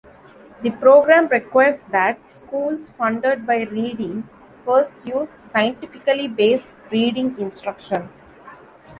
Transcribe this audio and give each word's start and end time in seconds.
The 0.63 0.71
program 0.71 1.27
requires 1.27 1.83
that 1.91 2.27
schools 2.27 2.89
funded 2.89 3.45
by 3.45 3.65
Reading 3.65 4.27
First 4.65 4.95
use 5.05 5.35
"scientifically 5.45 6.27
based" 6.27 6.73
reading 6.91 7.35
instruction. 7.37 8.09